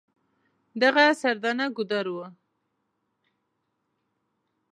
دغه 0.81 1.05
سردنه 1.21 1.65
ګودر 1.75 2.05
و. 2.15 2.17